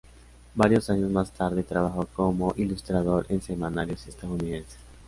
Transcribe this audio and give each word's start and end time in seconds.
Varios 0.55 0.89
años 0.89 1.11
más 1.11 1.31
tarde 1.31 1.61
trabajó 1.61 2.07
como 2.07 2.55
ilustrador 2.57 3.27
en 3.29 3.39
semanarios 3.39 4.07
estadounidenses. 4.07 4.79